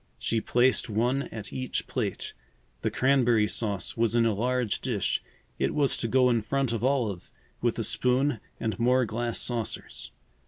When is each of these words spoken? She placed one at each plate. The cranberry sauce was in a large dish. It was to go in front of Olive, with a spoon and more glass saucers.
She 0.17 0.41
placed 0.41 0.89
one 0.89 1.27
at 1.31 1.53
each 1.53 1.85
plate. 1.85 2.33
The 2.81 2.89
cranberry 2.89 3.47
sauce 3.47 3.95
was 3.95 4.15
in 4.15 4.25
a 4.25 4.33
large 4.33 4.81
dish. 4.81 5.21
It 5.59 5.75
was 5.75 5.95
to 5.97 6.07
go 6.07 6.27
in 6.31 6.41
front 6.41 6.73
of 6.73 6.83
Olive, 6.83 7.29
with 7.61 7.77
a 7.77 7.83
spoon 7.83 8.39
and 8.59 8.79
more 8.79 9.05
glass 9.05 9.37
saucers. 9.37 10.09